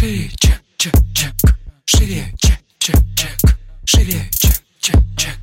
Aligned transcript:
Шире, 0.00 0.30
чек, 0.38 0.62
чек, 0.78 0.94
чек. 1.12 1.32
Шире, 1.84 2.34
чек, 2.38 2.58
чек, 2.78 2.96
чек. 3.14 3.58
Шире, 3.84 4.30
чек, 4.30 4.62
чек, 4.78 4.96
чек. 5.14 5.36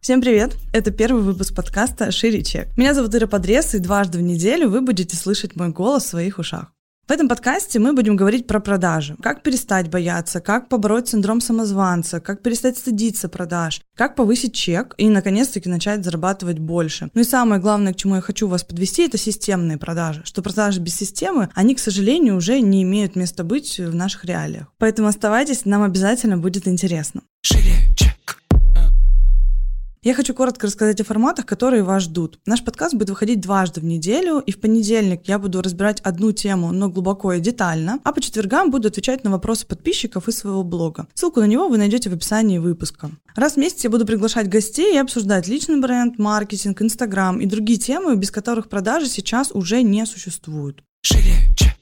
Всем 0.00 0.20
привет! 0.20 0.54
Это 0.72 0.92
первый 0.92 1.24
выпуск 1.24 1.52
подкаста 1.52 2.12
«Шире 2.12 2.44
чек». 2.44 2.68
Меня 2.76 2.94
зовут 2.94 3.16
Ира 3.16 3.26
Подрез, 3.26 3.74
и 3.74 3.80
дважды 3.80 4.18
в 4.18 4.22
неделю 4.22 4.68
вы 4.68 4.82
будете 4.82 5.16
слышать 5.16 5.56
мой 5.56 5.70
голос 5.70 6.04
в 6.04 6.10
своих 6.10 6.38
ушах. 6.38 6.72
В 7.12 7.14
этом 7.14 7.28
подкасте 7.28 7.78
мы 7.78 7.92
будем 7.92 8.16
говорить 8.16 8.46
про 8.46 8.58
продажи. 8.58 9.16
Как 9.22 9.42
перестать 9.42 9.90
бояться, 9.90 10.40
как 10.40 10.70
побороть 10.70 11.08
синдром 11.08 11.42
самозванца, 11.42 12.20
как 12.20 12.40
перестать 12.40 12.78
стыдиться 12.78 13.28
продаж, 13.28 13.82
как 13.94 14.16
повысить 14.16 14.54
чек 14.54 14.94
и, 14.96 15.10
наконец-таки, 15.10 15.68
начать 15.68 16.06
зарабатывать 16.06 16.58
больше. 16.58 17.10
Ну 17.12 17.20
и 17.20 17.24
самое 17.24 17.60
главное, 17.60 17.92
к 17.92 17.96
чему 17.96 18.14
я 18.14 18.22
хочу 18.22 18.48
вас 18.48 18.64
подвести, 18.64 19.02
это 19.02 19.18
системные 19.18 19.76
продажи. 19.76 20.22
Что 20.24 20.40
продажи 20.40 20.80
без 20.80 20.96
системы, 20.96 21.50
они, 21.54 21.74
к 21.74 21.80
сожалению, 21.80 22.34
уже 22.34 22.60
не 22.60 22.82
имеют 22.82 23.14
места 23.14 23.44
быть 23.44 23.78
в 23.78 23.94
наших 23.94 24.24
реалиях. 24.24 24.72
Поэтому 24.78 25.08
оставайтесь, 25.08 25.66
нам 25.66 25.82
обязательно 25.82 26.38
будет 26.38 26.66
интересно. 26.66 27.20
Шире, 27.42 27.74
чек. 27.94 28.11
Я 30.04 30.14
хочу 30.14 30.34
коротко 30.34 30.66
рассказать 30.66 31.00
о 31.00 31.04
форматах, 31.04 31.46
которые 31.46 31.84
вас 31.84 32.02
ждут. 32.02 32.40
Наш 32.44 32.64
подкаст 32.64 32.94
будет 32.94 33.10
выходить 33.10 33.40
дважды 33.40 33.80
в 33.80 33.84
неделю, 33.84 34.40
и 34.40 34.50
в 34.50 34.58
понедельник 34.58 35.28
я 35.28 35.38
буду 35.38 35.62
разбирать 35.62 36.00
одну 36.00 36.32
тему, 36.32 36.72
но 36.72 36.88
глубоко 36.88 37.34
и 37.34 37.40
детально, 37.40 38.00
а 38.02 38.12
по 38.12 38.20
четвергам 38.20 38.72
буду 38.72 38.88
отвечать 38.88 39.22
на 39.22 39.30
вопросы 39.30 39.64
подписчиков 39.64 40.26
из 40.26 40.38
своего 40.38 40.64
блога. 40.64 41.06
Ссылку 41.14 41.38
на 41.38 41.44
него 41.44 41.68
вы 41.68 41.78
найдете 41.78 42.10
в 42.10 42.14
описании 42.14 42.58
выпуска. 42.58 43.12
Раз 43.36 43.52
в 43.52 43.58
месяц 43.58 43.84
я 43.84 43.90
буду 43.90 44.04
приглашать 44.04 44.48
гостей 44.48 44.92
и 44.92 44.98
обсуждать 44.98 45.46
личный 45.46 45.80
бренд, 45.80 46.18
маркетинг, 46.18 46.82
инстаграм 46.82 47.38
и 47.38 47.46
другие 47.46 47.78
темы, 47.78 48.16
без 48.16 48.32
которых 48.32 48.68
продажи 48.68 49.06
сейчас 49.06 49.52
уже 49.52 49.82
не 49.82 50.04
существуют. 50.04 50.82
Чек. 51.02 51.81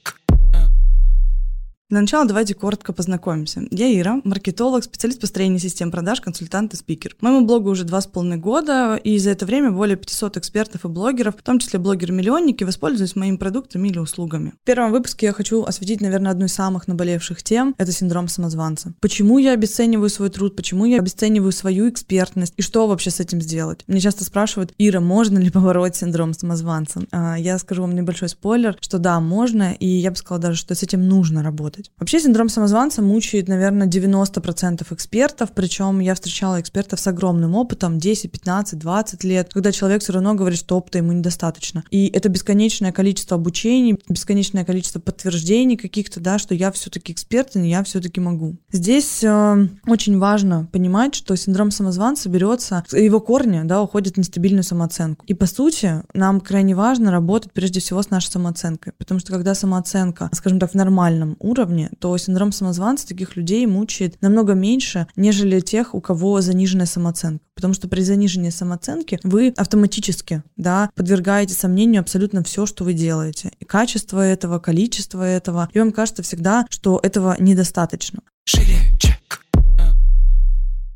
Для 1.90 2.02
начала 2.02 2.24
давайте 2.24 2.54
коротко 2.54 2.92
познакомимся. 2.92 3.62
Я 3.72 3.92
Ира, 4.00 4.20
маркетолог, 4.22 4.84
специалист 4.84 5.20
построения 5.20 5.58
систем 5.58 5.90
продаж, 5.90 6.20
консультант 6.20 6.72
и 6.72 6.76
спикер. 6.76 7.16
Моему 7.20 7.44
блогу 7.44 7.68
уже 7.68 7.82
два 7.82 8.00
с 8.00 8.06
половиной 8.06 8.36
года, 8.36 8.94
и 8.94 9.18
за 9.18 9.30
это 9.30 9.44
время 9.44 9.72
более 9.72 9.96
500 9.96 10.36
экспертов 10.36 10.84
и 10.84 10.88
блогеров, 10.88 11.36
в 11.36 11.42
том 11.42 11.58
числе 11.58 11.80
блогеры-миллионники, 11.80 12.62
воспользуются 12.62 13.18
моими 13.18 13.38
продуктами 13.38 13.88
или 13.88 13.98
услугами. 13.98 14.52
В 14.62 14.64
первом 14.64 14.92
выпуске 14.92 15.26
я 15.26 15.32
хочу 15.32 15.64
осветить, 15.64 16.00
наверное, 16.00 16.30
одну 16.30 16.44
из 16.44 16.54
самых 16.54 16.86
наболевших 16.86 17.42
тем– 17.42 17.74
это 17.78 17.90
синдром 17.90 18.28
самозванца. 18.28 18.94
Почему 19.00 19.38
я 19.38 19.50
обесцениваю 19.50 20.10
свой 20.10 20.30
труд, 20.30 20.54
почему 20.54 20.84
я 20.84 20.98
обесцениваю 21.00 21.50
свою 21.50 21.90
экспертность, 21.90 22.54
и 22.56 22.62
что 22.62 22.86
вообще 22.86 23.10
с 23.10 23.18
этим 23.18 23.40
сделать? 23.40 23.80
Мне 23.88 23.98
часто 23.98 24.22
спрашивают, 24.22 24.72
Ира, 24.78 25.00
можно 25.00 25.38
ли 25.38 25.50
побороть 25.50 25.96
синдром 25.96 26.34
самозванца? 26.34 27.02
А, 27.10 27.34
Я 27.34 27.58
скажу 27.58 27.82
вам 27.82 27.96
небольшой 27.96 28.28
спойлер, 28.28 28.76
что 28.80 28.98
да, 28.98 29.18
можно, 29.18 29.72
и 29.72 29.88
я 29.88 30.12
бы 30.12 30.16
сказала 30.16 30.40
даже, 30.40 30.56
что 30.56 30.76
с 30.76 30.84
этим 30.84 31.08
нужно 31.08 31.42
работать. 31.42 31.79
Вообще 31.98 32.20
синдром 32.20 32.48
самозванца 32.48 33.02
мучает, 33.02 33.48
наверное, 33.48 33.86
90% 33.86 34.86
экспертов, 34.92 35.50
причем 35.54 36.00
я 36.00 36.14
встречала 36.14 36.60
экспертов 36.60 37.00
с 37.00 37.06
огромным 37.06 37.54
опытом, 37.54 37.98
10, 37.98 38.30
15, 38.30 38.78
20 38.78 39.24
лет, 39.24 39.52
когда 39.52 39.72
человек 39.72 40.02
все 40.02 40.12
равно 40.12 40.34
говорит, 40.34 40.58
что 40.58 40.76
опыта 40.76 40.98
ему 40.98 41.12
недостаточно. 41.12 41.84
И 41.90 42.08
это 42.08 42.28
бесконечное 42.28 42.92
количество 42.92 43.36
обучений, 43.36 43.98
бесконечное 44.08 44.64
количество 44.64 45.00
подтверждений 45.00 45.76
каких-то, 45.76 46.20
да, 46.20 46.38
что 46.38 46.54
я 46.54 46.70
все-таки 46.72 47.12
эксперт, 47.12 47.56
и 47.56 47.68
я 47.68 47.82
все-таки 47.84 48.20
могу. 48.20 48.56
Здесь 48.72 49.22
э, 49.22 49.68
очень 49.86 50.18
важно 50.18 50.68
понимать, 50.72 51.14
что 51.14 51.36
синдром 51.36 51.70
самозванца 51.70 52.28
берется, 52.28 52.84
его 52.92 53.20
корни, 53.20 53.62
да, 53.64 53.82
уходят 53.82 54.14
в 54.14 54.18
нестабильную 54.18 54.64
самооценку. 54.64 55.24
И 55.26 55.34
по 55.34 55.46
сути, 55.46 56.02
нам 56.14 56.40
крайне 56.40 56.74
важно 56.74 57.10
работать 57.10 57.52
прежде 57.52 57.80
всего 57.80 58.02
с 58.02 58.10
нашей 58.10 58.30
самооценкой, 58.30 58.92
потому 58.98 59.20
что 59.20 59.32
когда 59.32 59.54
самооценка, 59.54 60.30
скажем 60.32 60.58
так, 60.58 60.72
в 60.72 60.74
нормальном 60.74 61.36
уровне, 61.38 61.69
то 61.98 62.16
синдром 62.18 62.52
самозванца 62.52 63.06
таких 63.06 63.36
людей 63.36 63.66
мучает 63.66 64.16
намного 64.20 64.54
меньше, 64.54 65.06
нежели 65.16 65.60
тех, 65.60 65.94
у 65.94 66.00
кого 66.00 66.40
заниженная 66.40 66.86
самооценка. 66.86 67.44
Потому 67.54 67.74
что 67.74 67.88
при 67.88 68.00
занижении 68.02 68.50
самооценки 68.50 69.18
вы 69.22 69.52
автоматически 69.56 70.42
да, 70.56 70.90
подвергаете 70.94 71.54
сомнению 71.54 72.00
абсолютно 72.00 72.42
все, 72.42 72.66
что 72.66 72.84
вы 72.84 72.94
делаете. 72.94 73.52
И 73.58 73.64
качество 73.64 74.20
этого, 74.20 74.58
количество 74.58 75.22
этого. 75.22 75.68
И 75.72 75.78
вам 75.78 75.92
кажется 75.92 76.22
всегда, 76.22 76.66
что 76.70 77.00
этого 77.02 77.36
недостаточно. 77.38 78.20
Шире. 78.44 78.76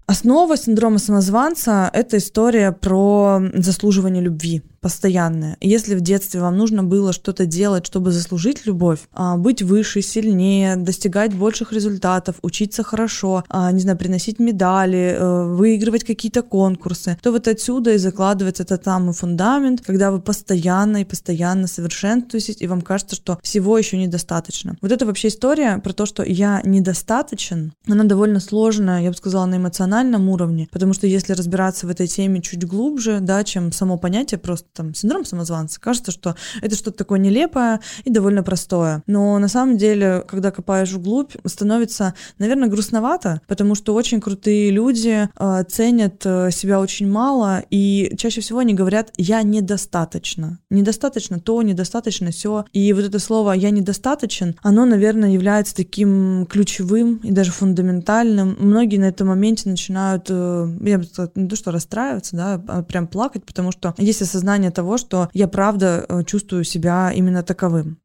Основа 0.06 0.56
синдрома 0.56 0.98
самозванца– 0.98 1.91
это 1.93 2.19
история 2.19 2.72
про 2.72 3.41
заслуживание 3.54 4.22
любви 4.22 4.62
постоянное. 4.84 5.56
Если 5.62 5.95
в 5.95 6.03
детстве 6.03 6.43
вам 6.43 6.59
нужно 6.59 6.84
было 6.84 7.15
что-то 7.15 7.47
делать, 7.47 7.87
чтобы 7.87 8.12
заслужить 8.12 8.67
любовь, 8.67 8.99
а, 9.15 9.39
быть 9.39 9.62
выше, 9.62 10.03
сильнее, 10.03 10.77
достигать 10.77 11.33
больших 11.34 11.72
результатов, 11.72 12.37
учиться 12.43 12.83
хорошо, 12.83 13.45
а, 13.49 13.72
не 13.72 13.81
знаю, 13.81 13.97
приносить 13.97 14.39
медали, 14.39 15.17
э, 15.19 15.55
выигрывать 15.56 16.05
какие-то 16.05 16.43
конкурсы, 16.43 17.17
то 17.22 17.33
вот 17.33 17.49
отсюда 17.49 17.95
и 17.95 17.99
закладывается 17.99 18.65
этот 18.65 18.84
самый 18.84 19.15
фундамент, 19.15 19.81
когда 19.81 20.11
вы 20.11 20.21
постоянно 20.21 20.99
и 20.99 21.05
постоянно 21.06 21.66
совершенствуетесь, 21.66 22.61
и 22.61 22.66
вам 22.66 22.83
кажется, 22.83 23.16
что 23.16 23.39
всего 23.43 23.78
еще 23.78 23.97
недостаточно. 23.97 24.77
Вот 24.83 24.93
это 24.93 25.06
вообще 25.06 25.28
история 25.28 25.78
про 25.78 25.95
то, 25.95 26.05
что 26.05 26.22
я 26.22 26.61
недостаточен, 26.62 27.72
она 27.89 28.05
довольно 28.05 28.39
сложная, 28.39 29.01
я 29.01 29.11
бы 29.11 29.16
сказала, 29.16 29.47
на 29.47 29.56
эмоциональном 29.56 30.28
уровне, 30.28 30.69
потому 30.71 30.93
что 30.93 31.06
если 31.06 31.33
разбираться 31.33 31.87
в 31.87 31.91
этой 31.91 32.06
теме 32.06 32.43
чуть 32.43 32.66
глубже, 32.66 33.21
да, 33.21 33.45
чем 33.45 33.72
само 33.72 33.97
понятие 33.97 34.37
просто 34.37 34.73
там 34.74 34.94
синдром 34.94 35.24
самозванца. 35.24 35.80
Кажется, 35.80 36.10
что 36.10 36.34
это 36.60 36.76
что-то 36.76 36.98
такое 36.98 37.18
нелепое 37.18 37.80
и 38.04 38.10
довольно 38.10 38.42
простое. 38.42 39.02
Но 39.06 39.38
на 39.38 39.48
самом 39.48 39.78
деле, 39.78 40.24
когда 40.26 40.50
копаешь 40.50 40.92
вглубь, 40.92 41.32
становится, 41.46 42.14
наверное, 42.38 42.68
грустновато, 42.68 43.40
потому 43.46 43.74
что 43.74 43.94
очень 43.94 44.20
крутые 44.20 44.70
люди 44.70 45.28
э, 45.38 45.64
ценят 45.68 46.22
э, 46.24 46.50
себя 46.50 46.80
очень 46.80 47.08
мало, 47.10 47.62
и 47.70 48.14
чаще 48.18 48.40
всего 48.40 48.58
они 48.58 48.74
говорят 48.74 49.12
«я 49.16 49.42
недостаточно». 49.42 50.58
Недостаточно 50.70 51.41
то, 51.41 51.62
недостаточно 51.62 52.30
все. 52.30 52.64
И 52.72 52.92
вот 52.92 53.04
это 53.04 53.18
слово 53.18 53.52
«я 53.52 53.70
недостаточен», 53.70 54.56
оно, 54.62 54.84
наверное, 54.84 55.30
является 55.30 55.74
таким 55.74 56.46
ключевым 56.50 57.16
и 57.18 57.30
даже 57.30 57.52
фундаментальным. 57.52 58.56
Многие 58.58 58.98
на 58.98 59.04
этом 59.04 59.28
моменте 59.28 59.68
начинают, 59.68 60.26
э, 60.28 60.68
я 60.82 60.98
бы 60.98 61.04
сказала, 61.04 61.32
не 61.34 61.48
то 61.48 61.56
что 61.56 61.70
расстраиваться, 61.70 62.36
да, 62.36 62.62
а 62.68 62.82
прям 62.82 63.06
плакать, 63.06 63.44
потому 63.44 63.70
что 63.70 63.94
есть 63.98 64.22
осознание 64.22 64.63
того, 64.70 64.98
что 64.98 65.28
я 65.32 65.48
правда 65.48 66.04
э, 66.08 66.25
чувствую 66.25 66.64
себя 66.64 67.12
именно 67.12 67.42
таковым. 67.42 67.98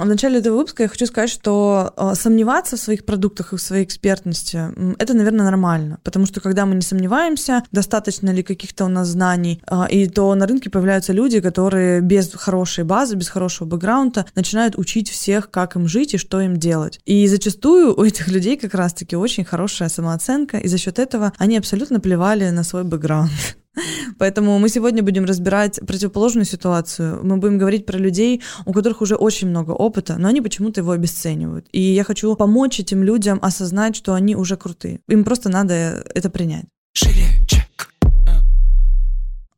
В 0.00 0.06
начале 0.06 0.38
этого 0.38 0.56
выпуска 0.56 0.84
я 0.84 0.88
хочу 0.88 1.04
сказать, 1.04 1.28
что 1.28 1.92
э, 1.94 2.14
сомневаться 2.14 2.76
в 2.76 2.80
своих 2.80 3.04
продуктах 3.04 3.52
и 3.52 3.56
в 3.56 3.60
своей 3.60 3.84
экспертности 3.84 4.68
это, 4.98 5.12
наверное, 5.12 5.44
нормально, 5.44 5.98
потому 6.04 6.24
что 6.24 6.40
когда 6.40 6.64
мы 6.64 6.76
не 6.76 6.80
сомневаемся, 6.80 7.64
достаточно 7.70 8.30
ли 8.30 8.42
каких-то 8.42 8.86
у 8.86 8.88
нас 8.88 9.08
знаний, 9.08 9.62
э, 9.70 9.82
и 9.90 10.08
то 10.08 10.34
на 10.34 10.46
рынке 10.46 10.70
появляются 10.70 11.12
люди, 11.12 11.40
которые 11.40 12.00
без 12.00 12.32
хорошей 12.32 12.84
базы, 12.84 13.14
без 13.14 13.28
хорошего 13.28 13.68
бэкграунда 13.68 14.24
начинают 14.34 14.78
учить 14.78 15.10
всех, 15.10 15.50
как 15.50 15.76
им 15.76 15.86
жить 15.86 16.14
и 16.14 16.18
что 16.18 16.40
им 16.40 16.56
делать. 16.56 16.98
И 17.04 17.26
зачастую 17.26 17.94
у 17.94 18.02
этих 18.02 18.28
людей 18.28 18.56
как 18.56 18.72
раз-таки 18.72 19.16
очень 19.16 19.44
хорошая 19.44 19.90
самооценка, 19.90 20.56
и 20.56 20.68
за 20.68 20.78
счет 20.78 20.98
этого 20.98 21.34
они 21.36 21.58
абсолютно 21.58 22.00
плевали 22.00 22.48
на 22.48 22.62
свой 22.62 22.84
бэкграунд. 22.84 23.30
Поэтому 24.18 24.58
мы 24.58 24.68
сегодня 24.68 25.02
будем 25.02 25.24
разбирать 25.24 25.80
противоположную 25.86 26.44
ситуацию. 26.44 27.20
Мы 27.22 27.36
будем 27.36 27.58
говорить 27.58 27.86
про 27.86 27.98
людей, 27.98 28.42
у 28.66 28.72
которых 28.72 29.02
уже 29.02 29.16
очень 29.16 29.48
много 29.48 29.72
опыта, 29.72 30.16
но 30.18 30.28
они 30.28 30.40
почему-то 30.40 30.80
его 30.80 30.92
обесценивают. 30.92 31.66
И 31.72 31.80
я 31.80 32.04
хочу 32.04 32.34
помочь 32.36 32.80
этим 32.80 33.02
людям 33.02 33.38
осознать, 33.42 33.96
что 33.96 34.14
они 34.14 34.36
уже 34.36 34.56
крутые. 34.56 35.00
Им 35.08 35.24
просто 35.24 35.48
надо 35.48 36.04
это 36.14 36.30
принять. 36.30 36.66
Шире. 36.92 37.40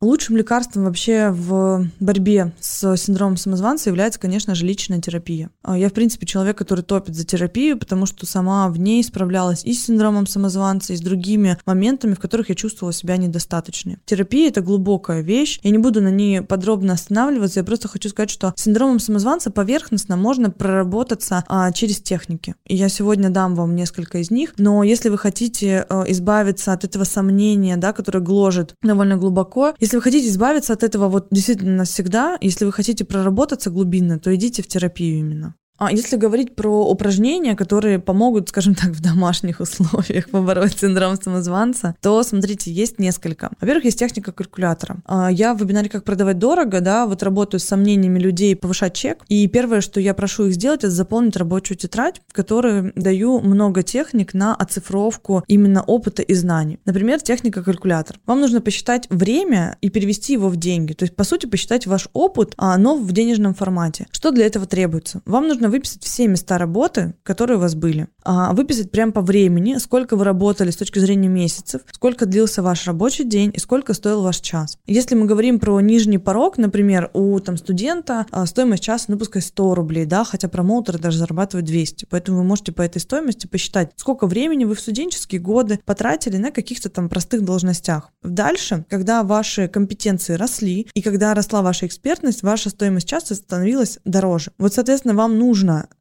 Лучшим 0.03 0.37
лекарством 0.37 0.83
вообще 0.85 1.31
в 1.31 1.87
борьбе 2.01 2.53
с 2.59 2.97
синдромом 2.97 3.37
самозванца 3.37 3.89
является, 3.89 4.19
конечно 4.19 4.53
же, 4.57 4.67
личная 4.67 5.01
терапия. 5.01 5.51
А 5.63 5.79
Я, 5.79 5.89
в 5.91 5.93
принципе, 5.93 6.27
человек, 6.27 6.59
который 6.59 6.83
топит 6.83 7.15
за 7.15 7.25
терапию, 7.25 7.79
потому 7.79 8.07
что 8.07 8.27
сама 8.27 8.69
в 8.69 8.81
ней 8.81 9.05
справлялась 9.05 9.65
и 9.65 9.73
с 9.73 9.85
синдромом 9.85 10.27
самозванца, 10.27 10.93
и 10.93 10.97
с 10.97 11.01
другими 11.01 11.57
моментами, 11.67 12.15
в 12.15 12.19
которых 12.19 12.49
я 12.49 12.57
чувствовала 12.57 12.93
себя 12.93 13.17
недостаточной. 13.17 13.99
Терапия— 14.05 14.49
это 14.51 14.61
глубокая 14.61 15.21
вещь. 15.21 15.61
Я 15.63 15.71
не 15.71 15.79
буду 15.79 16.01
на 16.01 16.11
ней 16.11 16.43
подробно 16.43 16.95
останавливаться, 16.95 17.61
я 17.61 17.65
просто 17.65 17.87
хочу 17.87 18.09
сказать, 18.09 18.31
что 18.31 18.53
с 18.57 18.63
синдромом 18.63 18.99
самозванца 18.99 19.53
поверхностно 19.53 20.17
можно 20.17 20.51
проработаться 20.51 21.45
а, 21.47 21.71
через 21.71 22.01
техники. 22.01 22.57
И 22.67 22.75
я 22.75 22.89
сегодня 22.89 23.31
дам 23.31 23.55
вам 23.55 23.77
несколько 23.77 24.19
из 24.19 24.33
них, 24.33 24.55
но 24.59 24.83
если 24.83 25.11
вы 25.11 25.19
хотите 25.19 25.87
а, 25.89 26.03
избавиться 26.09 26.73
от 26.73 26.83
этого 26.83 27.05
сомнения, 27.05 27.77
да, 27.77 27.93
которое 27.93 28.19
гложет 28.19 28.75
довольно 28.83 29.17
глубоко, 29.17 29.75
если 29.79 29.92
вы 29.97 30.03
хотите 30.03 30.29
избавиться 30.29 30.73
от 30.73 30.83
этого 30.83 31.09
вот 31.09 31.29
действительно 31.31 31.77
навсегда, 31.77 32.39
если 32.41 32.65
вы 32.65 32.73
хотите 32.73 33.05
проработаться 33.05 33.71
глубинно, 33.71 34.19
то 34.19 34.35
идите 34.35 34.63
в 34.63 34.69
терапию 34.69 35.19
именно. 35.19 35.55
А 35.85 35.91
если 35.91 36.17
говорить 36.17 36.55
про 36.55 36.89
упражнения, 36.89 37.57
которые 37.57 37.99
помогут, 37.99 38.51
скажем 38.51 38.77
так, 38.77 38.91
в 38.91 39.03
домашних 39.03 39.59
условиях 39.59 40.31
побороть 40.31 40.79
синдром 40.79 41.17
самозванца, 41.21 41.97
то, 42.01 42.23
смотрите, 42.23 42.71
есть 42.71 43.01
несколько. 43.01 43.51
Во-первых, 43.61 43.87
есть 43.87 43.99
техника 43.99 44.31
калькулятора. 44.31 44.99
А, 45.07 45.29
я 45.29 45.55
в 45.55 45.59
вебинаре 45.59 45.89
«Как 45.89 46.05
продавать 46.05 46.39
дорого», 46.39 46.81
да, 46.81 47.05
вот 47.07 47.25
работаю 47.25 47.59
с 47.59 47.65
сомнениями 47.65 48.21
людей 48.21 48.55
повышать 48.55 48.95
чек, 48.95 49.25
и 49.29 49.49
первое, 49.49 49.81
что 49.81 49.99
я 49.99 50.15
прошу 50.15 50.47
их 50.47 50.55
сделать, 50.55 50.85
это 50.85 50.91
заполнить 50.91 51.37
рабочую 51.37 51.77
тетрадь, 51.77 52.23
в 52.29 52.33
которой 52.33 52.93
даю 52.95 53.41
много 53.41 53.83
техник 53.83 54.35
на 54.35 54.55
оцифровку 54.55 55.43
именно 55.49 55.83
опыта 55.83 56.23
и 56.23 56.35
знаний. 56.35 56.79
Например, 56.85 57.21
техника 57.21 57.65
калькулятор. 57.65 58.21
Вам 58.25 58.41
нужно 58.41 58.61
посчитать 58.61 59.09
время 59.11 59.79
и 59.81 59.91
перевести 59.91 60.35
его 60.35 60.49
в 60.49 60.55
деньги. 60.55 60.93
То 60.93 61.03
есть, 61.03 61.17
по 61.17 61.25
сути, 61.25 61.47
посчитать 61.47 61.89
ваш 61.89 62.07
опыт, 62.13 62.55
а, 62.57 62.79
но 62.79 62.97
в 62.97 63.11
денежном 63.11 63.55
формате. 63.55 64.07
Что 64.13 64.31
для 64.31 64.47
этого 64.47 64.67
требуется? 64.67 65.23
Вам 65.27 65.49
нужно 65.49 65.72
выписать 65.73 66.05
все 66.05 66.29
места 66.29 66.59
работы, 66.59 67.15
которые 67.23 67.57
у 67.57 67.61
вас 67.61 67.75
были. 67.75 68.09
А, 68.25 68.53
выписать 68.53 68.91
прямо 68.91 69.11
по 69.13 69.21
времени, 69.21 69.77
сколько 69.79 70.17
вы 70.17 70.25
работали 70.25 70.71
с 70.71 70.77
точки 70.77 70.99
зрения 70.99 71.29
месяцев, 71.29 71.81
сколько 71.91 72.27
длился 72.27 72.63
ваш 72.63 72.87
рабочий 72.87 73.25
день 73.25 73.51
и 73.55 73.59
сколько 73.59 73.95
стоил 73.95 74.23
ваш 74.23 74.41
час. 74.41 74.79
Если 74.87 75.15
мы 75.15 75.27
говорим 75.27 75.59
про 75.59 75.81
нижний 75.81 76.19
порог, 76.19 76.59
например, 76.59 77.11
у 77.15 77.39
там, 77.41 77.57
студента 77.57 78.27
а, 78.31 78.47
стоимость 78.47 78.85
часа, 78.85 79.07
ну 79.09 79.19
пускай 79.19 79.43
100 79.43 79.75
рублей, 79.75 80.05
да, 80.05 80.25
хотя 80.25 80.49
промоутеры 80.49 80.99
даже 80.99 81.19
зарабатывают 81.19 81.67
200. 81.67 82.07
Поэтому 82.11 82.39
вы 82.39 82.45
можете 82.45 82.73
по 82.73 82.83
этой 82.83 83.01
стоимости 83.01 83.47
посчитать, 83.47 83.93
сколько 83.97 84.27
времени 84.27 84.65
вы 84.65 84.75
в 84.75 84.81
студенческие 84.81 85.41
годы 85.41 85.81
потратили 85.85 86.37
на 86.37 86.51
каких-то 86.51 86.91
там 86.91 87.09
простых 87.09 87.43
должностях. 87.43 88.11
Дальше, 88.23 88.85
когда 88.89 89.23
ваши 89.23 89.69
компетенции 89.69 90.35
росли 90.35 90.87
и 90.95 91.03
когда 91.03 91.35
росла 91.35 91.63
ваша 91.63 91.87
экспертность, 91.87 92.43
ваша 92.43 92.71
стоимость 92.71 93.09
часа 93.09 93.35
становилась 93.35 93.99
дороже. 94.05 94.53
Вот, 94.59 94.75
соответственно, 94.75 95.15
вам 95.15 95.39
нужно 95.39 95.52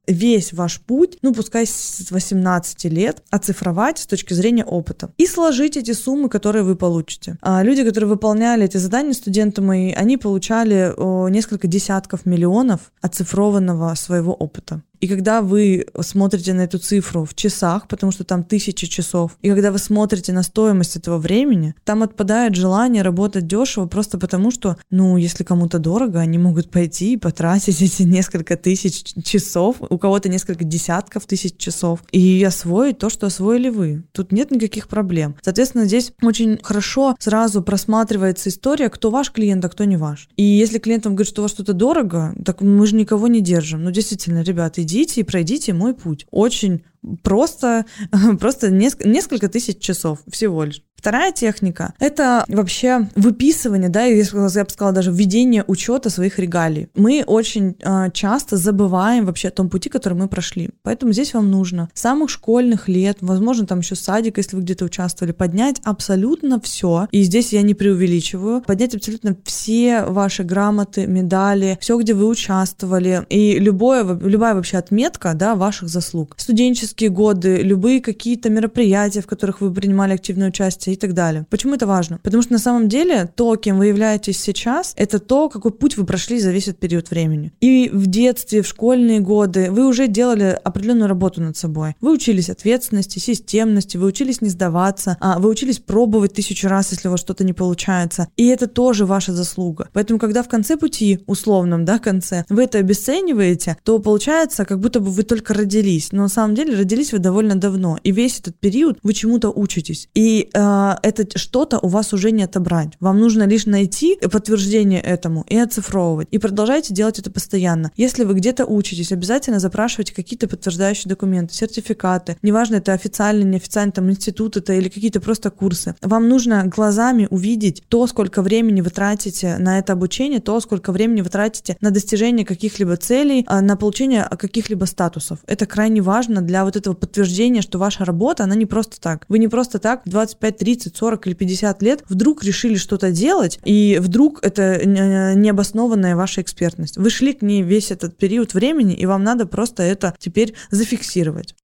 весь 0.07 0.53
ваш 0.53 0.81
путь, 0.81 1.18
ну 1.21 1.33
пускай 1.33 1.65
с 1.65 2.12
18 2.12 2.86
лет, 2.86 3.24
оцифровать 3.30 4.00
с 4.00 4.07
точки 4.07 4.33
зрения 4.33 4.65
опыта. 4.65 5.13
И 5.18 5.27
сложить 5.27 5.77
эти 5.77 5.92
суммы, 5.92 6.30
которые 6.30 6.63
вы 6.63 6.75
получите. 6.75 7.38
А 7.42 7.63
люди, 7.63 7.83
которые 7.83 8.09
выполняли 8.09 8.65
эти 8.65 8.77
задания, 8.77 9.13
студенты 9.13 9.62
мои, 9.62 9.92
они 9.92 10.18
получали 10.18 10.94
о, 10.95 11.30
несколько 11.30 11.68
десятков 11.68 12.25
миллионов 12.25 12.92
оцифрованного 13.01 13.94
своего 13.95 14.33
опыта. 14.33 14.83
И 15.01 15.07
когда 15.07 15.42
вы 15.42 15.88
смотрите 16.01 16.53
на 16.53 16.62
эту 16.62 16.77
цифру 16.77 17.25
в 17.25 17.33
часах, 17.33 17.88
потому 17.88 18.12
что 18.12 18.24
там 18.24 18.44
тысячи 18.44 18.86
часов, 18.86 19.36
и 19.42 19.50
когда 19.50 19.71
вы 19.71 19.80
смотрите 19.80 20.31
на 20.31 20.44
стоимость 20.44 20.95
этого 20.95 21.18
времени, 21.18 21.74
там 21.83 22.03
отпадает 22.03 22.56
желание 22.56 23.01
работать 23.01 23.48
дешево 23.48 23.88
просто 23.88 24.19
потому, 24.19 24.51
что, 24.51 24.77
ну, 24.92 25.18
если 25.18 25.44
кому-то 25.44 25.80
дорого, 25.80 26.19
они 26.19 26.38
могут 26.38 26.69
пойти 26.69 27.13
и 27.13 27.18
потратить 27.18 27.81
эти 27.81 28.03
несколько 28.03 28.56
тысяч 28.56 29.03
часов, 29.24 29.77
у 29.81 29.98
кого-то 29.98 30.30
несколько 30.30 30.63
десятков 30.63 31.25
тысяч 31.25 31.57
часов, 31.57 32.03
и 32.12 32.44
освоить 32.44 33.00
то, 33.00 33.09
что 33.09 33.25
освоили 33.25 33.69
вы. 33.69 34.03
Тут 34.12 34.31
нет 34.31 34.51
никаких 34.51 34.88
проблем. 34.88 35.36
Соответственно, 35.42 35.86
здесь 35.86 36.13
очень 36.21 36.59
хорошо 36.62 37.15
сразу 37.19 37.63
просматривается 37.63 38.50
история, 38.50 38.89
кто 38.89 39.09
ваш 39.09 39.31
клиент, 39.31 39.65
а 39.65 39.69
кто 39.69 39.83
не 39.86 39.98
ваш. 39.98 40.30
И 40.38 40.44
если 40.44 40.77
клиент 40.77 41.06
вам 41.06 41.15
говорит, 41.15 41.31
что 41.31 41.42
у 41.42 41.45
вас 41.45 41.51
что-то 41.51 41.74
дорого, 41.74 42.36
так 42.45 42.62
мы 42.62 42.86
же 42.86 42.95
никого 42.95 43.27
не 43.27 43.42
держим. 43.42 43.83
Ну, 43.83 43.89
действительно, 43.89 44.44
ребята, 44.44 44.83
и 45.17 45.23
пройдите 45.23 45.73
мой 45.73 45.93
путь. 45.93 46.25
Очень 46.31 46.83
просто, 47.23 47.85
просто 48.39 48.69
несколько 48.71 49.49
тысяч 49.49 49.79
часов 49.79 50.19
всего 50.29 50.63
лишь. 50.63 50.83
Вторая 51.01 51.31
техника— 51.31 51.95
это 52.00 52.45
вообще 52.48 53.09
выписывание, 53.15 53.89
да, 53.89 54.03
я, 54.03 54.24
бы 54.24 54.50
сказала, 54.69 54.94
даже 54.94 55.12
введение 55.12 55.63
учета 55.65 56.12
своих 56.12 56.38
регалий. 56.38 56.89
Мы 56.94 57.24
очень 57.25 57.75
э, 57.80 58.12
часто 58.13 58.56
забываем 58.56 59.25
вообще 59.25 59.48
о 59.48 59.51
том 59.51 59.68
пути, 59.68 59.89
который 59.89 60.13
мы 60.13 60.27
прошли. 60.27 60.69
Поэтому 60.83 61.12
здесь 61.12 61.33
вам 61.33 61.50
нужно 61.50 61.89
с 61.95 62.01
самых 62.01 62.30
школьных 62.30 62.88
лет, 62.88 63.18
возможно, 63.21 63.65
там 63.65 63.80
еще 63.80 63.95
садик, 63.95 64.38
если 64.38 64.56
вы 64.56 64.62
где-то 64.62 64.86
участвовали, 64.86 65.31
поднять 65.31 65.81
абсолютно 65.83 66.62
все. 66.62 67.07
И 67.12 67.24
здесь 67.24 67.51
я 67.51 67.63
не 67.63 67.74
преувеличиваю. 67.74 68.62
Поднять 68.62 68.94
абсолютно 68.94 69.36
все 69.44 70.03
ваши 70.03 70.44
грамоты, 70.44 71.07
медали, 71.07 71.80
все, 71.81 72.00
где 72.00 72.13
вы 72.13 72.27
участвовали. 72.27 73.25
И 73.30 73.57
любое, 73.57 74.03
любая 74.03 74.53
вообще 74.53 74.77
отметка, 74.77 75.33
да, 75.33 75.56
ваших 75.56 75.89
заслуг. 75.89 76.36
Студенческие 76.38 77.09
годы, 77.09 77.63
любые 77.63 78.01
какие-то 78.01 78.51
мероприятия, 78.51 79.21
в 79.21 79.27
которых 79.27 79.62
вы 79.62 79.74
принимали 79.74 80.13
активное 80.13 80.50
участие, 80.50 80.90
и 80.93 80.95
так 80.97 81.13
далее. 81.13 81.45
Почему 81.49 81.75
это 81.75 81.88
важно? 81.88 82.19
Потому 82.23 82.43
что 82.43 82.53
на 82.53 82.59
самом 82.59 82.89
деле 82.89 83.29
то, 83.35 83.55
кем 83.55 83.77
вы 83.77 83.88
являетесь 83.88 84.39
сейчас, 84.39 84.93
это 84.95 85.19
то, 85.19 85.49
какой 85.49 85.71
путь 85.71 85.97
вы 85.97 86.05
прошли 86.05 86.39
за 86.39 86.51
весь 86.51 86.67
этот 86.67 86.79
период 86.79 87.09
времени. 87.09 87.51
И 87.61 87.89
в 87.91 88.07
детстве, 88.07 88.61
в 88.61 88.67
школьные 88.67 89.19
годы 89.19 89.71
вы 89.71 89.88
уже 89.88 90.07
делали 90.07 90.57
определенную 90.63 91.07
работу 91.07 91.41
над 91.41 91.57
собой. 91.57 91.95
Вы 92.01 92.13
учились 92.13 92.49
ответственности, 92.49 93.19
системности, 93.19 93.97
вы 93.97 94.07
учились 94.07 94.41
не 94.41 94.49
сдаваться, 94.49 95.17
а 95.19 95.39
вы 95.39 95.49
учились 95.49 95.79
пробовать 95.79 96.33
тысячу 96.33 96.67
раз, 96.67 96.91
если 96.91 97.07
у 97.07 97.11
вас 97.11 97.19
что-то 97.19 97.43
не 97.43 97.53
получается. 97.53 98.27
И 98.38 98.47
это 98.47 98.67
тоже 98.67 99.05
ваша 99.05 99.33
заслуга. 99.33 99.89
Поэтому, 99.93 100.19
когда 100.19 100.43
в 100.43 100.49
конце 100.49 100.77
пути, 100.77 101.19
условном, 101.27 101.85
да, 101.85 101.99
конце, 101.99 102.45
вы 102.49 102.63
это 102.63 102.79
обесцениваете, 102.79 103.77
то 103.83 103.99
получается, 103.99 104.65
как 104.65 104.79
будто 104.79 104.99
бы 104.99 105.09
вы 105.09 105.23
только 105.23 105.53
родились. 105.53 106.11
Но 106.11 106.23
на 106.23 106.29
самом 106.29 106.55
деле 106.55 106.75
родились 106.75 107.13
вы 107.13 107.19
довольно 107.19 107.55
давно. 107.55 107.97
И 108.03 108.11
весь 108.11 108.39
этот 108.39 108.59
период 108.59 108.99
вы 109.03 109.13
чему-то 109.13 109.49
учитесь. 109.49 110.09
И 110.13 110.49
э, 110.53 110.59
это 111.04 111.25
что-то 111.38 111.80
у 111.80 111.88
вас 111.88 112.13
уже 112.13 112.31
не 112.31 112.44
отобрать. 112.44 112.89
Вам 113.00 113.19
нужно 113.19 113.44
лишь 113.44 113.66
найти 113.66 114.18
подтверждение 114.18 115.01
этому 115.01 115.45
и 115.48 115.57
оцифровывать. 115.57 116.28
И 116.31 116.38
продолжайте 116.38 116.94
делать 116.94 117.19
это 117.19 117.31
постоянно. 117.31 117.92
Если 117.95 118.24
вы 118.24 118.33
где-то 118.33 118.66
учитесь, 118.66 119.12
обязательно 119.12 119.60
запрашивайте 119.60 120.13
какие-то 120.13 120.48
подтверждающие 120.48 121.10
документы, 121.10 121.54
сертификаты. 121.54 122.38
Неважно, 122.42 122.75
это 122.75 122.94
официальный, 122.94 123.45
неофициальный 123.45 123.92
там 123.92 124.10
институт 124.10 124.57
это 124.57 124.74
или 124.74 124.89
какие-то 124.89 125.19
просто 125.19 125.51
курсы. 125.51 125.95
Вам 126.01 126.28
нужно 126.28 126.66
глазами 126.66 127.27
увидеть 127.30 127.84
то, 127.88 128.07
сколько 128.07 128.42
времени 128.42 128.81
вы 128.81 128.89
тратите 128.89 129.57
на 129.57 129.80
это 129.80 129.94
обучение, 129.94 130.39
то, 130.39 130.60
сколько 130.60 130.92
времени 130.92 131.22
вы 131.22 131.30
тратите 131.30 131.77
на 131.81 131.92
достижение 131.92 132.45
каких-либо 132.45 132.98
целей, 132.98 133.44
а, 133.48 133.62
на 133.62 133.75
получение 133.75 134.24
каких-либо 134.24 134.86
статусов. 134.86 135.39
Это 135.48 135.66
крайне 135.66 136.01
важно 136.01 136.42
для 136.42 136.66
вот 136.66 136.75
этого 136.75 136.94
подтверждения, 136.94 137.62
что 137.62 137.77
ваша 137.77 138.06
работа, 138.06 138.44
она 138.44 138.56
не 138.56 138.66
просто 138.66 139.00
так. 139.00 139.25
Вы 139.27 139.39
не 139.39 139.48
просто 139.48 139.80
так 139.80 140.01
в 140.06 140.10
25-30 140.10 140.70
30, 140.71 140.95
40 140.95 141.27
или 141.27 141.33
50 141.33 141.81
лет 141.81 142.03
вдруг 142.07 142.44
решили 142.44 142.75
что-то 142.75 143.12
делать, 143.12 143.59
и 143.65 144.00
вдруг 144.01 144.39
это 144.41 144.85
необоснованная 144.85 146.15
ваша 146.15 146.41
экспертность. 146.41 146.97
Вы 146.97 147.09
шли 147.09 147.33
к 147.33 147.41
ней 147.41 147.62
весь 147.62 147.91
этот 147.91 148.18
период 148.18 148.53
времени, 148.53 148.94
и 148.94 149.06
вам 149.06 149.23
надо 149.23 149.45
просто 149.45 149.83
это 149.83 150.15
теперь 150.18 150.53
зафиксировать. 150.69 151.56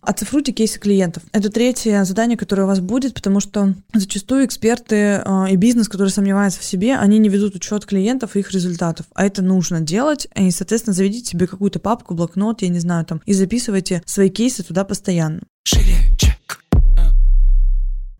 Оцифруйте 0.00 0.50
кейсы 0.50 0.80
клиентов. 0.80 1.22
Это 1.30 1.48
третье 1.48 2.02
задание, 2.02 2.36
которое 2.36 2.64
у 2.64 2.66
вас 2.66 2.80
будет, 2.80 3.14
потому 3.14 3.38
что 3.38 3.74
зачастую 3.94 4.44
эксперты 4.44 4.96
э, 4.96 5.22
и 5.50 5.54
бизнес, 5.54 5.88
которые 5.88 6.10
сомневаются 6.10 6.58
в 6.58 6.64
себе, 6.64 6.96
они 6.96 7.18
не 7.18 7.28
ведут 7.28 7.54
учет 7.54 7.86
клиентов 7.86 8.34
и 8.34 8.40
их 8.40 8.50
результатов. 8.50 9.06
А 9.14 9.24
это 9.24 9.42
нужно 9.42 9.80
делать. 9.80 10.26
И, 10.34 10.50
соответственно, 10.50 10.92
заведите 10.92 11.30
себе 11.30 11.46
какую-то 11.46 11.78
папку, 11.78 12.14
блокнот, 12.14 12.62
я 12.62 12.68
не 12.68 12.80
знаю, 12.80 13.04
там, 13.04 13.22
и 13.26 13.32
записывайте 13.32 14.02
свои 14.04 14.28
кейсы 14.28 14.64
туда 14.64 14.82
постоянно. 14.82 15.42
Шире. 15.62 16.01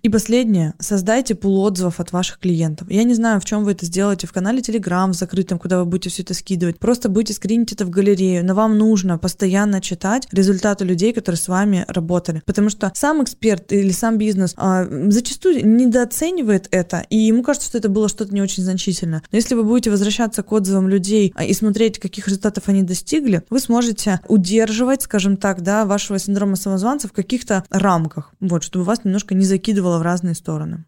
И 0.03 0.09
последнее, 0.09 0.75
создайте 0.81 1.37
пул 1.37 1.61
отзывов 1.61 2.01
от 2.01 2.11
ваших 2.11 2.41
клиентов. 2.41 2.91
Я 2.91 3.05
не 3.05 3.15
знаю, 3.15 3.41
в 3.41 3.45
чем 3.45 3.63
вы 3.63 3.71
это 3.71 3.87
сделаете, 3.87 4.27
в 4.27 4.33
канале 4.33 4.59
Telegram, 4.59 5.09
в 5.09 5.15
закрытом, 5.15 5.61
куда 5.61 5.79
вы 5.79 5.85
будете 5.85 6.11
все 6.11 6.25
это 6.25 6.35
скидывать. 6.35 6.81
Просто 6.81 7.09
будете 7.09 7.35
скринить 7.35 7.71
это 7.71 7.85
в 7.85 7.91
галерею, 7.91 8.45
но 8.45 8.57
вам 8.57 8.77
нужно 8.79 9.17
постоянно 9.17 9.81
читать 9.81 10.27
результаты 10.33 10.85
людей, 10.85 11.13
которые 11.13 11.39
с 11.39 11.47
вами 11.47 11.85
работали. 11.87 12.43
Потому 12.45 12.69
что 12.69 12.91
сам 12.97 13.23
эксперт 13.23 13.71
или 13.71 13.93
сам 13.93 14.19
бизнес 14.19 14.55
а, 14.57 14.89
зачастую 15.09 15.65
недооценивает 15.65 16.67
это, 16.73 17.07
и 17.09 17.19
ему 17.19 17.45
кажется, 17.45 17.69
что 17.69 17.79
это 17.79 17.89
было 17.89 18.09
что-то 18.09 18.35
не 18.35 18.43
очень 18.43 18.65
значительное. 18.65 19.23
Но 19.31 19.37
если 19.37 19.55
вы 19.55 19.63
будете 19.63 19.91
возвращаться 19.91 20.43
к 20.43 20.51
отзывам 20.51 20.89
людей 20.89 21.33
а, 21.37 21.45
и 21.45 21.55
смотреть, 21.55 22.01
каких 22.01 22.27
результатов 22.27 22.65
они 22.67 22.83
достигли, 22.83 23.45
вы 23.51 23.61
сможете 23.61 24.21
удерживать, 24.27 25.03
скажем 25.03 25.37
так, 25.37 25.63
да, 25.63 25.87
вашего 25.87 26.19
синдрома 26.19 26.57
самозванца 26.57 27.07
в 27.07 27.13
каких-то 27.13 27.63
рамках, 27.71 28.33
вот, 28.41 28.65
чтобы 28.65 28.85
вас 28.85 29.05
немножко 29.05 29.37
не 29.37 29.45
закидывало 29.45 29.92
в 29.99 30.03
разные 30.03 30.35
стороны. 30.35 30.85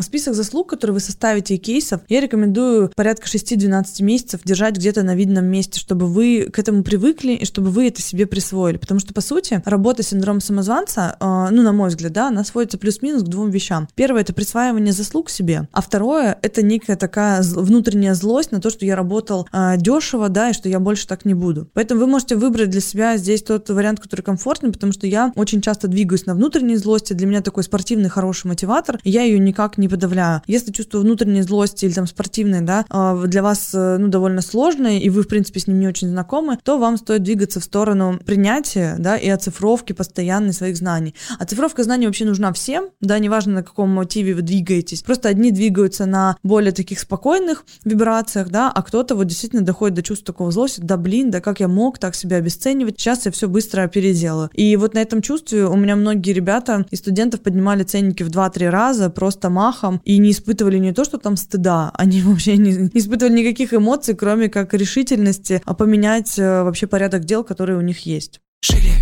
Список 0.00 0.34
заслуг, 0.34 0.68
которые 0.68 0.94
вы 0.94 1.00
составите 1.00 1.54
и 1.54 1.58
кейсов, 1.58 2.00
я 2.08 2.20
рекомендую 2.20 2.90
порядка 2.96 3.28
6-12 3.28 4.02
месяцев 4.02 4.40
держать 4.42 4.74
где-то 4.76 5.04
на 5.04 5.14
видном 5.14 5.44
месте, 5.44 5.78
чтобы 5.78 6.06
вы 6.06 6.48
к 6.52 6.58
этому 6.58 6.82
привыкли 6.82 7.34
и 7.34 7.44
чтобы 7.44 7.70
вы 7.70 7.86
это 7.86 8.02
себе 8.02 8.26
присвоили. 8.26 8.78
Потому 8.78 8.98
что, 8.98 9.14
по 9.14 9.20
сути, 9.20 9.62
работа 9.64 10.02
синдром 10.02 10.40
самозванца, 10.40 11.16
э, 11.20 11.24
ну, 11.52 11.62
на 11.62 11.70
мой 11.70 11.90
взгляд, 11.90 12.12
да, 12.12 12.26
она 12.26 12.42
сводится 12.42 12.76
плюс-минус 12.76 13.22
к 13.22 13.26
двум 13.26 13.50
вещам. 13.50 13.86
Первое— 13.94 14.22
это 14.22 14.32
присваивание 14.32 14.92
заслуг 14.92 15.30
себе, 15.30 15.68
а 15.70 15.80
второе— 15.80 16.38
это 16.42 16.62
некая 16.62 16.96
такая 16.96 17.44
внутренняя 17.44 18.14
злость 18.14 18.50
на 18.50 18.60
то, 18.60 18.70
что 18.70 18.84
я 18.84 18.96
работал 18.96 19.46
э, 19.52 19.76
дешево, 19.76 20.28
да, 20.28 20.50
и 20.50 20.54
что 20.54 20.68
я 20.68 20.80
больше 20.80 21.06
так 21.06 21.24
не 21.24 21.34
буду. 21.34 21.68
Поэтому 21.72 22.00
вы 22.00 22.08
можете 22.08 22.34
выбрать 22.34 22.70
для 22.70 22.80
себя 22.80 23.16
здесь 23.16 23.44
тот 23.44 23.70
вариант, 23.70 24.00
который 24.00 24.22
комфортный, 24.22 24.72
потому 24.72 24.92
что 24.92 25.06
я 25.06 25.32
очень 25.36 25.60
часто 25.60 25.86
двигаюсь 25.86 26.26
на 26.26 26.34
внутренней 26.34 26.78
злости. 26.78 27.12
Для 27.12 27.28
меня 27.28 27.42
такой 27.42 27.62
спортивный 27.62 28.08
хороший 28.08 28.48
мотиватор, 28.48 28.98
я 29.04 29.22
ее 29.22 29.38
никак 29.38 29.78
не 29.78 29.83
не 29.84 29.88
подавляю. 29.88 30.42
Если 30.46 30.72
чувство 30.72 30.98
внутренней 30.98 31.42
злости 31.42 31.84
или 31.84 31.92
там 31.92 32.06
спортивной, 32.06 32.62
да, 32.62 32.84
а, 32.88 33.14
для 33.26 33.42
вас, 33.42 33.70
э, 33.74 33.98
ну, 33.98 34.08
довольно 34.08 34.40
сложное, 34.40 34.98
и 34.98 35.10
вы, 35.10 35.22
в 35.22 35.28
принципе, 35.28 35.60
с 35.60 35.66
ним 35.66 35.78
не 35.78 35.88
очень 35.88 36.08
знакомы, 36.08 36.58
то 36.62 36.78
вам 36.78 36.96
стоит 36.96 37.22
двигаться 37.22 37.60
в 37.60 37.64
сторону 37.64 38.18
принятия, 38.24 38.96
да, 38.98 39.16
и 39.16 39.28
оцифровки 39.28 39.92
постоянной 39.92 40.52
своих 40.52 40.76
знаний. 40.76 41.14
Оцифровка 41.38 41.84
знаний 41.84 42.06
вообще 42.06 42.24
нужна 42.24 42.52
всем, 42.52 42.88
да, 43.00 43.18
неважно, 43.18 43.54
на 43.54 43.62
каком 43.62 43.90
мотиве 43.90 44.34
вы 44.34 44.42
двигаетесь. 44.42 45.02
Просто 45.02 45.28
одни 45.28 45.50
двигаются 45.50 46.06
на 46.06 46.36
более 46.42 46.72
таких 46.72 46.98
спокойных 46.98 47.64
вибрациях, 47.84 48.48
да, 48.48 48.72
а 48.74 48.82
кто-то 48.82 49.14
вот 49.14 49.26
действительно 49.26 49.62
доходит 49.62 49.96
до 49.96 50.02
чувства 50.02 50.26
такого 50.26 50.50
злости, 50.50 50.80
да 50.80 50.96
блин, 50.96 51.30
да 51.30 51.40
как 51.40 51.60
я 51.60 51.68
мог 51.68 51.98
так 51.98 52.14
себя 52.14 52.38
обесценивать, 52.38 52.98
сейчас 52.98 53.26
я 53.26 53.32
все 53.32 53.48
быстро 53.48 53.86
переделаю. 53.88 54.48
И 54.54 54.76
вот 54.76 54.94
на 54.94 55.00
этом 55.00 55.20
чувстве 55.20 55.66
у 55.66 55.76
меня 55.76 55.96
многие 55.96 56.32
ребята 56.32 56.86
и 56.90 56.96
студентов 56.96 57.40
поднимали 57.40 57.82
ценники 57.82 58.22
в 58.22 58.30
2-3 58.30 58.70
раза 58.70 59.10
просто 59.10 59.50
махом 59.74 60.00
и 60.04 60.18
не 60.18 60.30
испытывали 60.30 60.78
не 60.78 60.92
то, 60.92 61.04
что 61.04 61.18
там 61.18 61.36
стыда, 61.36 61.90
они 61.94 62.22
вообще 62.22 62.56
не, 62.56 62.72
не 62.72 62.90
испытывали 62.94 63.34
никаких 63.34 63.74
эмоций, 63.74 64.14
кроме 64.14 64.48
как 64.48 64.74
решительности 64.74 65.62
а 65.64 65.74
поменять 65.74 66.38
э, 66.38 66.62
вообще 66.62 66.86
порядок 66.86 67.24
дел, 67.24 67.44
который 67.44 67.76
у 67.76 67.80
них 67.80 68.06
есть. 68.06 68.40
Шире. 68.60 68.92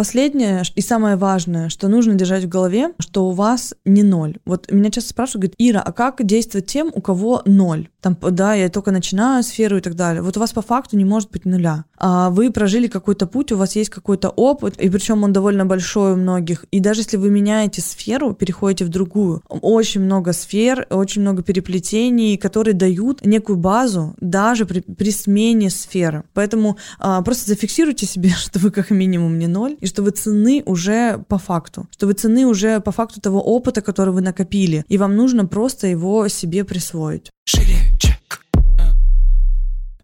Последнее 0.00 0.62
и 0.76 0.80
самое 0.80 1.16
важное, 1.16 1.68
что 1.68 1.88
нужно 1.88 2.14
держать 2.14 2.44
в 2.44 2.48
голове, 2.48 2.94
что 3.00 3.26
у 3.26 3.32
вас 3.32 3.74
не 3.84 4.02
ноль. 4.02 4.38
Вот 4.46 4.72
меня 4.72 4.90
часто 4.90 5.10
спрашивают, 5.10 5.42
говорят, 5.42 5.56
Ира, 5.58 5.82
а 5.82 5.92
как 5.92 6.24
действовать 6.24 6.66
тем, 6.66 6.90
у 6.94 7.02
кого 7.02 7.42
ноль? 7.44 7.90
Там, 8.00 8.16
да, 8.30 8.54
я 8.54 8.68
только 8.68 8.90
начинаю 8.90 9.42
сферу 9.42 9.76
и 9.76 9.80
так 9.80 9.94
далее. 9.94 10.22
Вот 10.22 10.36
у 10.36 10.40
вас 10.40 10.52
по 10.52 10.62
факту 10.62 10.96
не 10.96 11.04
может 11.04 11.30
быть 11.30 11.44
нуля. 11.44 11.84
А 11.98 12.30
вы 12.30 12.50
прожили 12.50 12.86
какой-то 12.86 13.26
путь, 13.26 13.52
у 13.52 13.56
вас 13.56 13.76
есть 13.76 13.90
какой-то 13.90 14.30
опыт, 14.30 14.76
и 14.78 14.88
причем 14.88 15.22
он 15.22 15.32
довольно 15.32 15.66
большой 15.66 16.14
у 16.14 16.16
многих. 16.16 16.64
И 16.70 16.80
даже 16.80 17.00
если 17.00 17.18
вы 17.18 17.30
меняете 17.30 17.82
сферу, 17.82 18.32
переходите 18.32 18.84
в 18.84 18.88
другую, 18.88 19.42
очень 19.48 20.00
много 20.00 20.32
сфер, 20.32 20.86
очень 20.90 21.22
много 21.22 21.42
переплетений, 21.42 22.38
которые 22.38 22.74
дают 22.74 23.24
некую 23.24 23.58
базу 23.58 24.14
даже 24.20 24.64
при, 24.64 24.80
при 24.80 25.10
смене 25.10 25.68
сферы. 25.68 26.24
Поэтому 26.32 26.78
а, 26.98 27.20
просто 27.22 27.48
зафиксируйте 27.48 28.06
себе, 28.06 28.30
что 28.36 28.58
вы 28.58 28.70
как 28.70 28.90
минимум 28.90 29.38
не 29.38 29.46
ноль, 29.46 29.76
и 29.80 29.86
что 29.86 30.02
вы 30.02 30.10
цены 30.10 30.62
уже 30.64 31.22
по 31.28 31.38
факту, 31.38 31.86
что 31.90 32.06
вы 32.06 32.14
цены 32.14 32.46
уже 32.46 32.80
по 32.80 32.92
факту 32.92 33.20
того 33.20 33.42
опыта, 33.42 33.82
который 33.82 34.14
вы 34.14 34.22
накопили, 34.22 34.84
и 34.88 34.96
вам 34.96 35.16
нужно 35.16 35.46
просто 35.46 35.86
его 35.86 36.28
себе 36.28 36.64
присвоить. 36.64 37.30
Шире. 37.44 37.79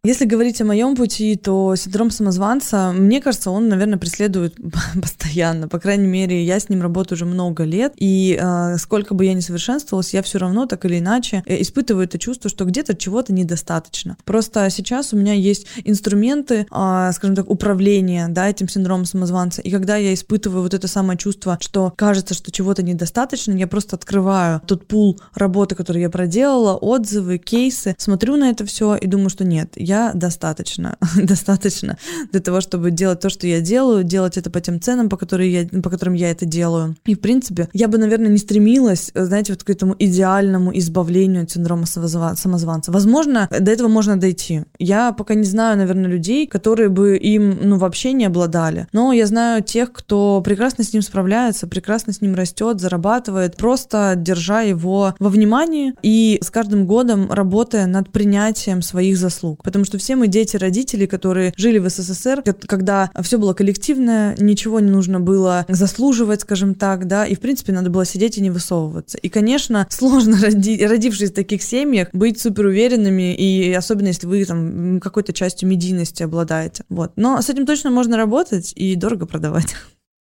Если 0.06 0.24
говорить 0.24 0.60
о 0.60 0.64
моем 0.64 0.94
пути, 0.94 1.34
то 1.34 1.74
синдром 1.74 2.12
самозванца, 2.12 2.92
мне 2.94 3.20
кажется, 3.20 3.50
он, 3.50 3.68
наверное, 3.68 3.98
преследует 3.98 4.54
постоянно. 5.02 5.66
По 5.66 5.80
крайней 5.80 6.06
мере, 6.06 6.44
я 6.44 6.60
с 6.60 6.68
ним 6.68 6.80
работаю 6.80 7.16
уже 7.16 7.24
много 7.24 7.64
лет, 7.64 7.92
и 7.96 8.38
э, 8.40 8.76
сколько 8.78 9.14
бы 9.14 9.24
я 9.24 9.34
ни 9.34 9.40
совершенствовалась, 9.40 10.14
я 10.14 10.22
все 10.22 10.38
равно 10.38 10.66
так 10.66 10.84
или 10.84 11.00
иначе 11.00 11.42
э, 11.44 11.60
испытываю 11.60 12.04
это 12.04 12.20
чувство, 12.20 12.48
что 12.48 12.64
где-то 12.66 12.94
чего-то 12.94 13.32
недостаточно. 13.32 14.16
Просто 14.24 14.70
сейчас 14.70 15.12
у 15.12 15.16
меня 15.16 15.32
есть 15.32 15.66
инструменты, 15.82 16.68
э, 16.70 17.10
скажем 17.12 17.34
так, 17.34 17.50
управления, 17.50 18.28
да, 18.28 18.48
этим 18.48 18.68
синдромом 18.68 19.06
самозванца, 19.06 19.60
и 19.60 19.72
когда 19.72 19.96
я 19.96 20.14
испытываю 20.14 20.62
вот 20.62 20.72
это 20.72 20.86
самое 20.86 21.18
чувство, 21.18 21.58
что 21.60 21.92
кажется, 21.96 22.34
что 22.34 22.52
чего-то 22.52 22.84
недостаточно, 22.84 23.54
я 23.54 23.66
просто 23.66 23.96
открываю 23.96 24.62
тот 24.66 24.86
пул 24.86 25.18
работы, 25.34 25.74
который 25.74 26.02
я 26.02 26.10
проделала, 26.10 26.76
отзывы, 26.76 27.38
кейсы, 27.38 27.96
смотрю 27.98 28.36
на 28.36 28.50
это 28.50 28.64
все 28.64 28.94
и 28.94 29.08
думаю, 29.08 29.30
что 29.30 29.44
нет, 29.44 29.72
я 29.74 29.95
я 29.96 30.12
достаточно, 30.14 30.96
достаточно 31.22 31.96
для 32.32 32.40
того, 32.40 32.60
чтобы 32.60 32.90
делать 32.90 33.20
то, 33.20 33.30
что 33.30 33.46
я 33.46 33.60
делаю, 33.60 34.04
делать 34.04 34.36
это 34.36 34.50
по 34.50 34.60
тем 34.60 34.80
ценам, 34.80 35.08
по, 35.08 35.16
которым 35.16 35.48
я, 35.48 35.66
по 35.82 35.90
которым 35.90 36.14
я 36.14 36.30
это 36.30 36.46
делаю. 36.46 36.96
И, 37.06 37.14
в 37.14 37.20
принципе, 37.20 37.68
я 37.72 37.88
бы, 37.88 37.98
наверное, 37.98 38.28
не 38.28 38.38
стремилась, 38.38 39.10
знаете, 39.14 39.52
вот 39.52 39.64
к 39.64 39.70
этому 39.70 39.94
идеальному 39.98 40.76
избавлению 40.78 41.44
от 41.44 41.50
синдрома 41.50 41.86
самозванца. 41.86 42.92
Возможно, 42.92 43.48
до 43.50 43.70
этого 43.70 43.88
можно 43.88 44.18
дойти. 44.18 44.62
Я 44.78 45.12
пока 45.12 45.34
не 45.34 45.44
знаю, 45.44 45.78
наверное, 45.78 46.10
людей, 46.10 46.46
которые 46.46 46.88
бы 46.88 47.16
им, 47.16 47.58
ну, 47.62 47.78
вообще 47.78 48.12
не 48.12 48.26
обладали. 48.26 48.86
Но 48.92 49.12
я 49.12 49.26
знаю 49.26 49.62
тех, 49.62 49.92
кто 49.92 50.40
прекрасно 50.42 50.84
с 50.84 50.92
ним 50.92 51.02
справляется, 51.02 51.66
прекрасно 51.66 52.12
с 52.12 52.20
ним 52.20 52.34
растет, 52.34 52.80
зарабатывает, 52.80 53.56
просто 53.56 54.14
держа 54.16 54.60
его 54.62 55.14
во 55.18 55.28
внимании 55.28 55.94
и 56.02 56.38
с 56.42 56.50
каждым 56.50 56.86
годом 56.86 57.30
работая 57.30 57.86
над 57.86 58.10
принятием 58.10 58.82
своих 58.82 59.16
заслуг. 59.16 59.62
Потому 59.62 59.75
что 59.84 59.98
все 59.98 60.16
мы 60.16 60.28
дети 60.28 60.56
родителей, 60.56 61.06
которые 61.06 61.52
жили 61.56 61.78
в 61.78 61.88
СССР, 61.88 62.42
когда 62.66 63.10
все 63.22 63.38
было 63.38 63.54
коллективное, 63.54 64.34
ничего 64.38 64.80
не 64.80 64.90
нужно 64.90 65.20
было 65.20 65.64
заслуживать, 65.68 66.42
скажем 66.42 66.74
так, 66.74 67.06
да, 67.06 67.26
и, 67.26 67.34
в 67.34 67.40
принципе, 67.40 67.72
надо 67.72 67.90
было 67.90 68.04
сидеть 68.04 68.38
и 68.38 68.40
не 68.40 68.50
высовываться. 68.50 69.18
И, 69.18 69.28
конечно, 69.28 69.86
сложно, 69.90 70.38
роди, 70.40 70.84
родившись 70.84 71.30
в 71.30 71.34
таких 71.34 71.62
семьях, 71.62 72.08
быть 72.12 72.40
супер 72.40 72.66
уверенными, 72.66 73.34
и 73.34 73.72
особенно 73.72 74.08
если 74.08 74.26
вы 74.26 74.44
там 74.44 75.00
какой-то 75.00 75.32
частью 75.32 75.68
медийности 75.68 76.22
обладаете. 76.22 76.84
Вот. 76.88 77.12
Но 77.16 77.40
с 77.40 77.48
этим 77.48 77.66
точно 77.66 77.90
можно 77.90 78.16
работать 78.16 78.72
и 78.76 78.94
дорого 78.96 79.26
продавать. 79.26 79.74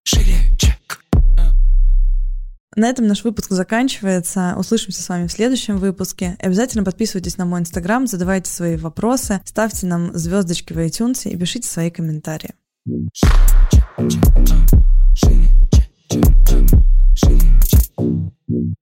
Чек. 0.04 0.33
На 2.76 2.88
этом 2.88 3.06
наш 3.06 3.22
выпуск 3.24 3.50
заканчивается. 3.50 4.54
Услышимся 4.56 5.02
с 5.02 5.08
вами 5.08 5.26
в 5.26 5.32
следующем 5.32 5.78
выпуске. 5.78 6.36
Обязательно 6.40 6.84
подписывайтесь 6.84 7.36
на 7.36 7.44
мой 7.44 7.60
инстаграм, 7.60 8.06
задавайте 8.06 8.50
свои 8.50 8.76
вопросы, 8.76 9.40
ставьте 9.44 9.86
нам 9.86 10.16
звездочки 10.16 10.72
в 10.72 10.78
iTunes 10.78 11.28
и 11.28 11.36
пишите 11.36 11.68
свои 11.68 11.90
комментарии. 11.90 12.54
Шире. 15.14 15.48
Шире. 17.14 18.74